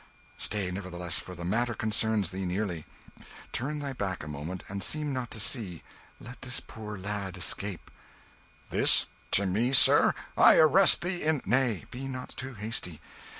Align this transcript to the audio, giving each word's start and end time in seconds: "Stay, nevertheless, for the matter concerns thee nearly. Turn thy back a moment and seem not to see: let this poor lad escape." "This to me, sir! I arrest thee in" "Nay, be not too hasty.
"Stay, 0.39 0.71
nevertheless, 0.71 1.19
for 1.19 1.35
the 1.35 1.45
matter 1.45 1.75
concerns 1.75 2.31
thee 2.31 2.43
nearly. 2.43 2.87
Turn 3.51 3.77
thy 3.77 3.93
back 3.93 4.23
a 4.23 4.27
moment 4.27 4.63
and 4.67 4.81
seem 4.81 5.13
not 5.13 5.29
to 5.29 5.39
see: 5.39 5.83
let 6.19 6.41
this 6.41 6.59
poor 6.59 6.97
lad 6.97 7.37
escape." 7.37 7.91
"This 8.71 9.05
to 9.29 9.45
me, 9.45 9.73
sir! 9.73 10.15
I 10.35 10.55
arrest 10.55 11.01
thee 11.01 11.21
in" 11.21 11.43
"Nay, 11.45 11.85
be 11.91 12.07
not 12.07 12.29
too 12.29 12.55
hasty. 12.55 12.99